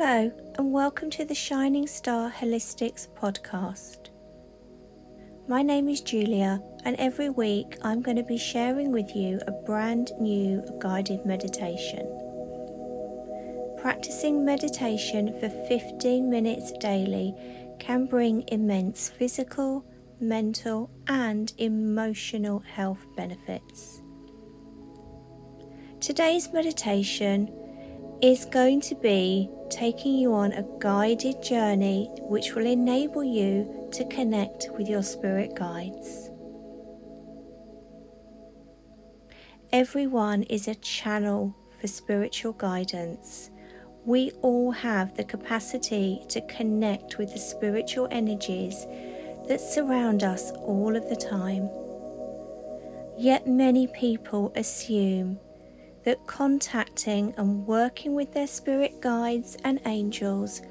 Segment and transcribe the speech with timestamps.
[0.00, 4.10] Hello, and welcome to the Shining Star Holistics podcast.
[5.48, 9.50] My name is Julia, and every week I'm going to be sharing with you a
[9.50, 12.06] brand new guided meditation.
[13.80, 17.34] Practicing meditation for 15 minutes daily
[17.80, 19.84] can bring immense physical,
[20.20, 24.00] mental, and emotional health benefits.
[25.98, 27.52] Today's meditation
[28.20, 34.04] is going to be taking you on a guided journey which will enable you to
[34.06, 36.30] connect with your spirit guides.
[39.72, 43.50] Everyone is a channel for spiritual guidance.
[44.04, 48.84] We all have the capacity to connect with the spiritual energies
[49.46, 51.70] that surround us all of the time.
[53.16, 55.38] Yet many people assume
[56.04, 60.62] that contacting and working with their spirit guides and angels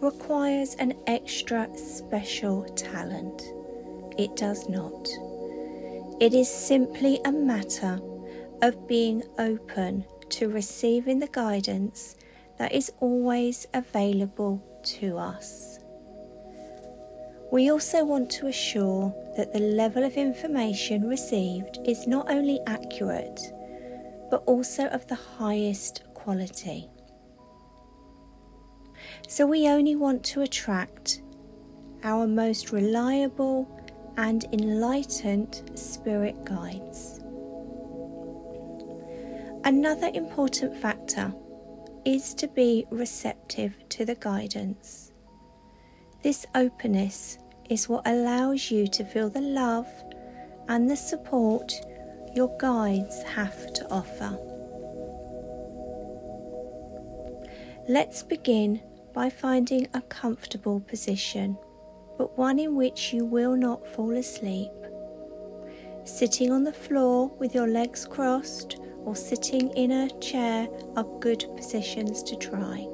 [0.00, 3.42] requires an extra special talent.
[4.18, 5.08] It does not.
[6.20, 8.00] It is simply a matter
[8.62, 12.16] of being open to receiving the guidance
[12.58, 15.78] that is always available to us.
[17.50, 23.40] We also want to assure that the level of information received is not only accurate
[24.32, 26.88] but also of the highest quality.
[29.28, 31.20] So we only want to attract
[32.02, 33.68] our most reliable
[34.16, 37.20] and enlightened spirit guides.
[39.64, 41.34] Another important factor
[42.06, 45.12] is to be receptive to the guidance.
[46.22, 47.36] This openness
[47.68, 49.88] is what allows you to feel the love
[50.68, 51.70] and the support
[52.34, 54.38] your guides have to offer.
[57.88, 58.80] Let's begin
[59.12, 61.58] by finding a comfortable position,
[62.16, 64.70] but one in which you will not fall asleep.
[66.04, 71.44] Sitting on the floor with your legs crossed or sitting in a chair are good
[71.56, 72.86] positions to try.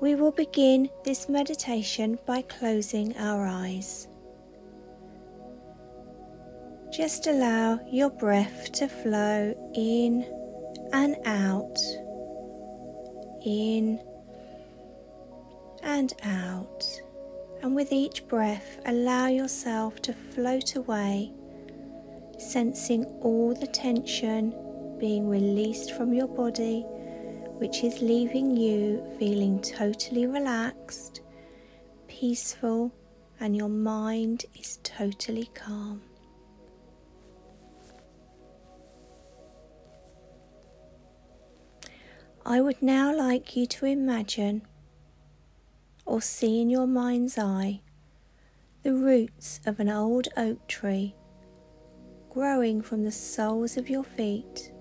[0.00, 4.08] We will begin this meditation by closing our eyes.
[6.96, 10.24] Just allow your breath to flow in
[10.94, 11.76] and out,
[13.44, 14.00] in
[15.82, 16.86] and out.
[17.60, 21.34] And with each breath, allow yourself to float away,
[22.38, 24.54] sensing all the tension
[24.98, 26.80] being released from your body,
[27.58, 31.20] which is leaving you feeling totally relaxed,
[32.08, 32.90] peaceful,
[33.38, 36.00] and your mind is totally calm.
[42.48, 44.62] I would now like you to imagine
[46.04, 47.80] or see in your mind's eye
[48.84, 51.16] the roots of an old oak tree
[52.30, 54.72] growing from the soles of your feet,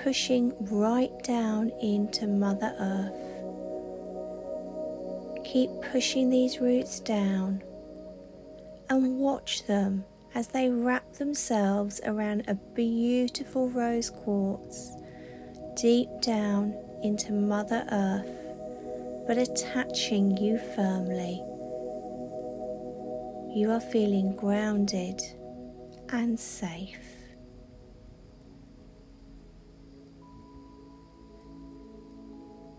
[0.00, 3.18] pushing right down into Mother Earth.
[5.44, 7.64] Keep pushing these roots down
[8.88, 10.04] and watch them
[10.36, 14.92] as they wrap themselves around a beautiful rose quartz
[15.80, 18.28] deep down into Mother Earth,
[19.26, 21.42] but attaching you firmly.
[23.56, 25.22] You are feeling grounded
[26.10, 26.98] and safe.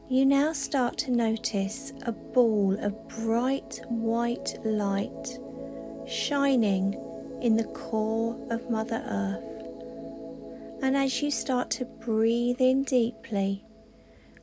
[0.07, 5.39] You now start to notice a ball of bright white light
[6.07, 6.93] shining
[7.41, 9.50] in the core of Mother Earth.
[10.81, 13.63] And as you start to breathe in deeply,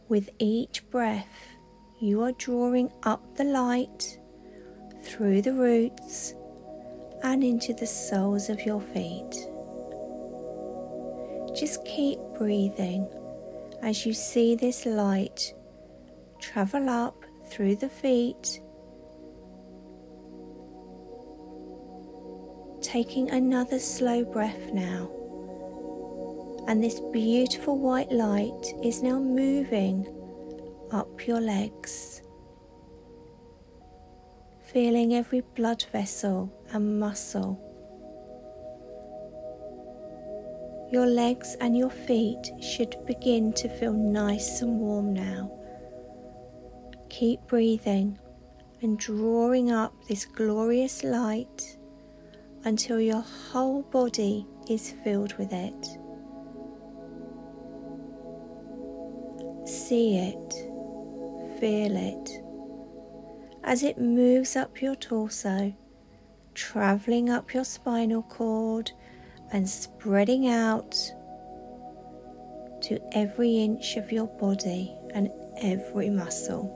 [0.09, 1.49] with each breath,
[2.01, 4.21] you are drawing up the light
[5.03, 6.35] through the roots
[7.25, 9.35] and into the soles of your feet.
[11.59, 13.09] Just keep breathing
[13.83, 15.53] as you see this light
[16.41, 18.61] travel up through the feet,
[22.81, 25.11] taking another slow breath now
[26.69, 30.07] and this beautiful white light is now moving
[30.93, 32.21] up your legs,
[34.71, 37.59] feeling every blood vessel and muscle.
[40.93, 45.51] Your legs and your feet should begin to feel nice and warm now.
[47.09, 48.19] Keep breathing
[48.83, 51.79] and drawing up this glorious light
[52.65, 55.99] until your whole body is filled with it.
[59.89, 60.53] See it,
[61.59, 62.43] feel it
[63.65, 65.73] as it moves up your torso,
[66.55, 68.91] traveling up your spinal cord
[69.51, 70.93] and spreading out
[72.83, 75.31] to every inch of your body and
[75.63, 76.75] every muscle.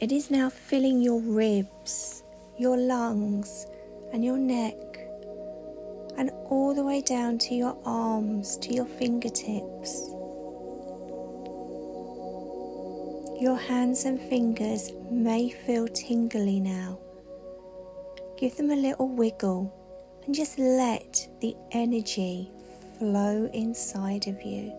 [0.00, 2.22] It is now filling your ribs,
[2.58, 3.66] your lungs,
[4.14, 4.87] and your neck,
[6.18, 10.10] and all the way down to your arms, to your fingertips.
[13.40, 16.98] Your hands and fingers may feel tingly now.
[18.36, 19.72] Give them a little wiggle
[20.26, 22.50] and just let the energy
[22.98, 24.72] flow inside of you.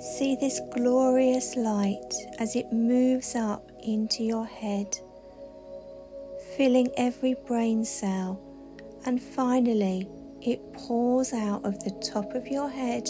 [0.00, 4.96] See this glorious light as it moves up into your head,
[6.56, 8.40] filling every brain cell,
[9.06, 10.08] and finally
[10.40, 13.08] it pours out of the top of your head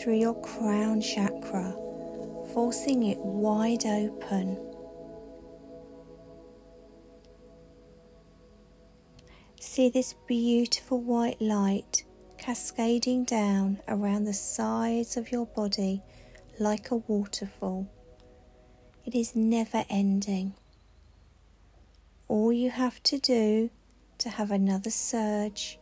[0.00, 1.72] through your crown chakra,
[2.52, 4.58] forcing it wide open.
[9.60, 12.04] See this beautiful white light
[12.38, 16.02] cascading down around the sides of your body
[16.58, 17.88] like a waterfall.
[19.04, 20.54] It is never ending.
[22.30, 23.70] All you have to do
[24.18, 25.80] to have another surge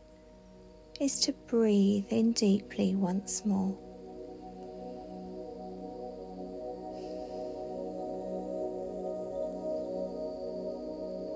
[0.99, 3.77] is to breathe in deeply once more.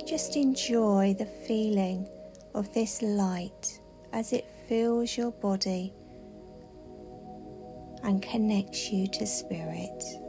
[0.07, 2.09] Just enjoy the feeling
[2.55, 3.79] of this light
[4.13, 5.93] as it fills your body
[8.01, 10.22] and connects you to spirit.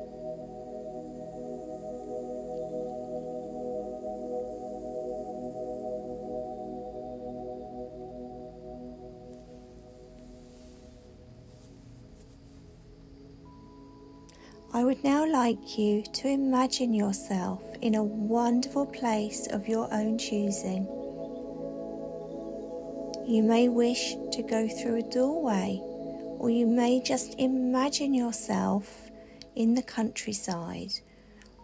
[14.74, 20.18] I would now like you to imagine yourself in a wonderful place of your own
[20.18, 20.82] choosing.
[23.24, 25.78] You may wish to go through a doorway,
[26.40, 29.12] or you may just imagine yourself
[29.54, 30.90] in the countryside,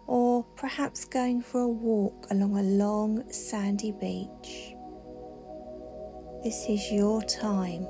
[0.06, 4.76] or perhaps going for a walk along a long sandy beach.
[6.44, 7.82] This is your time.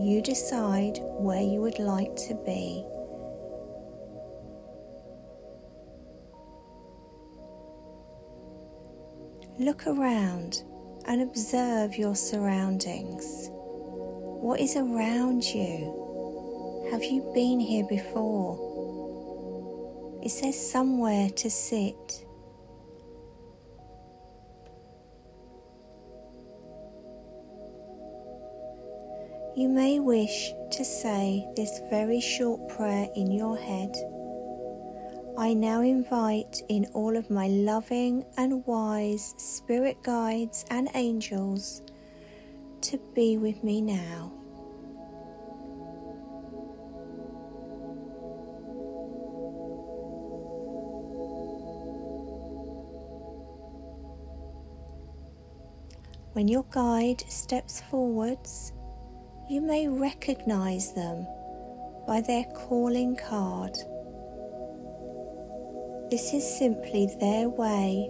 [0.00, 2.84] You decide where you would like to be.
[9.58, 10.64] Look around
[11.06, 13.48] and observe your surroundings.
[13.50, 16.88] What is around you?
[16.90, 18.60] Have you been here before?
[20.22, 22.26] Is there somewhere to sit?
[29.56, 33.96] You may wish to say this very short prayer in your head
[35.38, 41.82] I now invite in all of my loving and wise spirit guides and angels
[42.80, 44.32] to be with me now.
[56.32, 58.72] When your guide steps forwards,
[59.50, 61.26] you may recognize them
[62.06, 63.76] by their calling card.
[66.08, 68.08] This is simply their way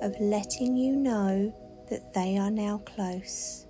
[0.00, 1.52] of letting you know
[1.90, 3.66] that they are now close.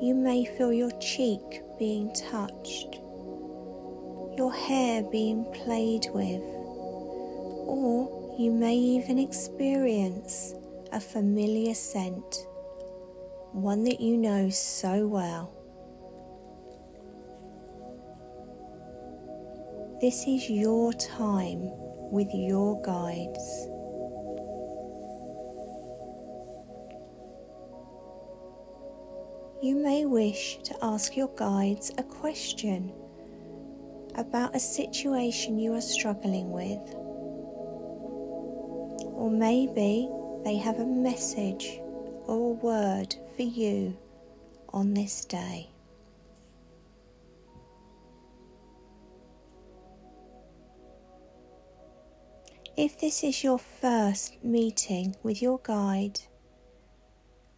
[0.00, 2.94] You may feel your cheek being touched,
[4.38, 6.40] your hair being played with,
[7.66, 10.54] or you may even experience
[10.92, 12.46] a familiar scent,
[13.52, 15.57] one that you know so well.
[20.00, 21.72] This is your time
[22.12, 23.66] with your guides.
[29.60, 32.92] You may wish to ask your guides a question
[34.14, 36.94] about a situation you are struggling with.
[39.16, 40.08] Or maybe
[40.44, 41.80] they have a message
[42.28, 43.98] or a word for you
[44.68, 45.70] on this day.
[52.78, 56.20] If this is your first meeting with your guide,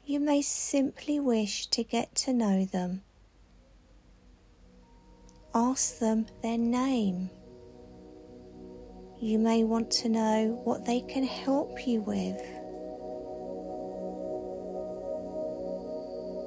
[0.03, 3.03] you may simply wish to get to know them.
[5.55, 7.29] Ask them their name.
[9.21, 12.41] You may want to know what they can help you with.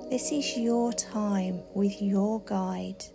[0.09, 3.05] This is your time with your guide.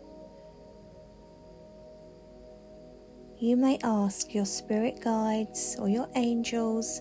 [3.41, 7.01] You may ask your spirit guides or your angels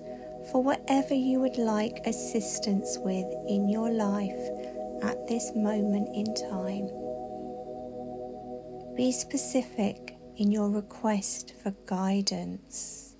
[0.52, 4.38] for whatever you would like assistance with in your life
[5.02, 6.90] at this moment in time.
[8.96, 13.16] Be specific in your request for guidance.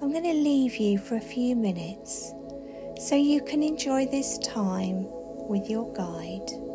[0.00, 2.32] I'm going to leave you for a few minutes
[3.00, 5.06] so you can enjoy this time
[5.48, 6.65] with your guide.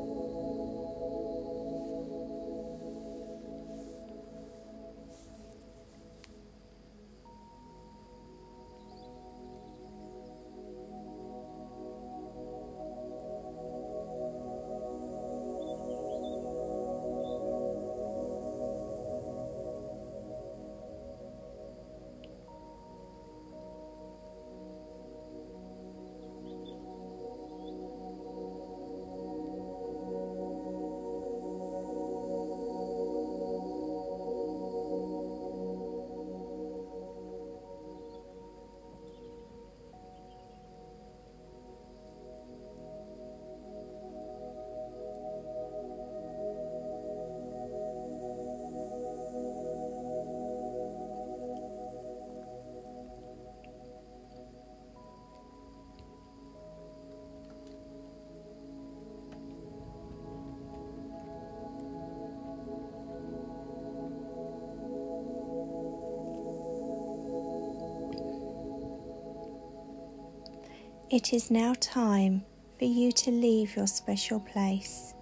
[71.12, 72.46] It is now time
[72.80, 75.14] for you to leave your special place.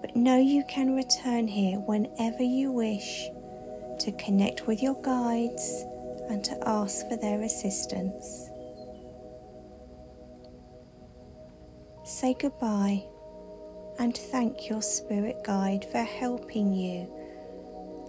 [0.00, 3.28] But know you can return here whenever you wish
[4.00, 5.84] to connect with your guides
[6.28, 8.50] and to ask for their assistance.
[12.04, 13.04] Say goodbye
[14.00, 17.08] and thank your spirit guide for helping you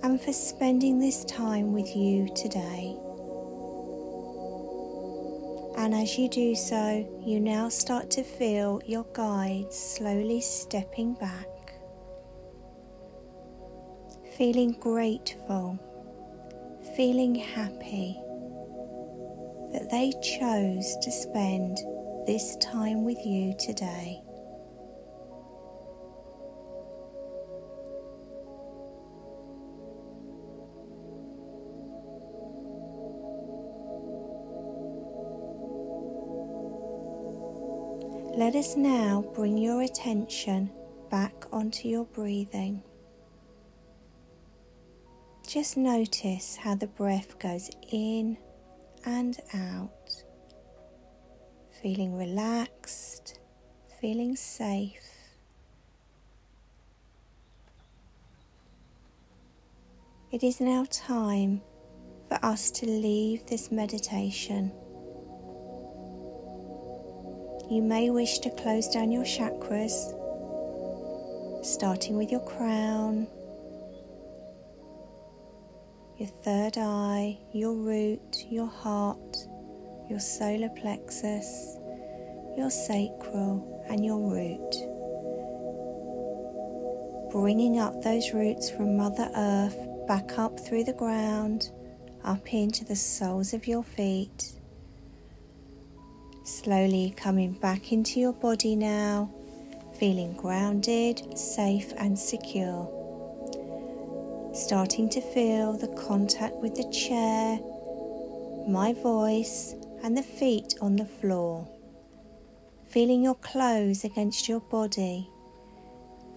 [0.02, 2.98] and for spending this time with you today.
[5.88, 11.48] And as you do so, you now start to feel your guide slowly stepping back,
[14.36, 15.80] feeling grateful,
[16.98, 18.20] feeling happy
[19.72, 21.78] that they chose to spend
[22.26, 24.27] this time with you today.
[38.38, 40.70] Let us now bring your attention
[41.10, 42.84] back onto your breathing.
[45.48, 48.38] Just notice how the breath goes in
[49.04, 50.24] and out,
[51.82, 53.40] feeling relaxed,
[54.00, 55.02] feeling safe.
[60.32, 61.64] It is now time
[62.28, 64.72] for us to leave this meditation
[67.70, 70.14] you may wish to close down your chakras,
[71.66, 73.28] starting with your crown,
[76.18, 79.38] your third eye, your root, your heart,
[80.10, 81.78] your solar plexus,
[82.58, 84.76] your sacral, and your root.
[87.34, 91.70] Bringing up those roots from Mother Earth back up through the ground,
[92.24, 94.57] up into the soles of your feet
[96.48, 99.30] Slowly coming back into your body now,
[100.00, 102.88] feeling grounded, safe, and secure.
[104.54, 107.60] Starting to feel the contact with the chair,
[108.66, 111.68] my voice, and the feet on the floor.
[112.88, 115.30] Feeling your clothes against your body.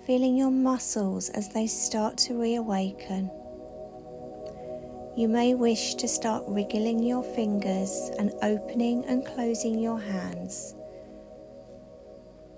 [0.08, 3.30] Feeling your muscles as they start to reawaken
[5.16, 10.74] you may wish to start wriggling your fingers and opening and closing your hands.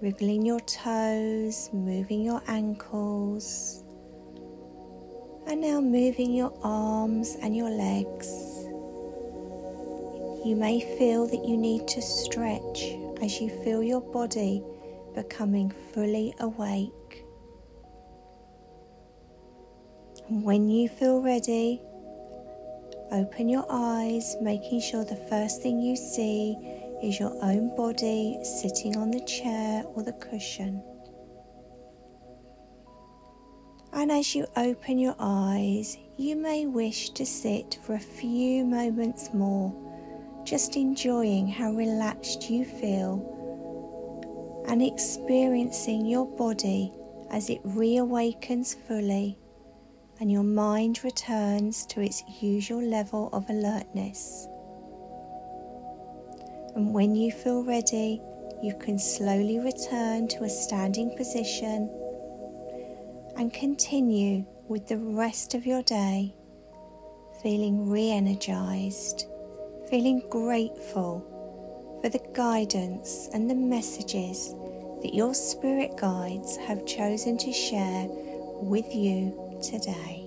[0.02, 3.82] Wriggling your toes, moving your ankles,
[5.46, 8.28] and now moving your arms and your legs.
[10.44, 14.62] You may feel that you need to stretch as you feel your body
[15.14, 17.24] becoming fully awake.
[20.28, 21.80] And when you feel ready,
[23.12, 26.56] Open your eyes, making sure the first thing you see
[27.02, 30.82] is your own body sitting on the chair or the cushion.
[33.92, 39.34] And as you open your eyes, you may wish to sit for a few moments
[39.34, 39.76] more
[40.44, 43.28] just enjoying how relaxed you feel
[44.68, 46.90] and experiencing your body
[47.30, 49.38] as it reawakens fully
[50.22, 54.46] and your mind returns to its usual level of alertness.
[56.76, 58.22] And when you feel ready,
[58.62, 61.90] you can slowly return to a standing position
[63.36, 66.36] and continue with the rest of your day
[67.42, 69.26] feeling re energized,
[69.90, 74.54] feeling grateful for the guidance and the messages
[75.02, 78.06] that your spirit guides have chosen to share
[78.62, 80.21] with you today.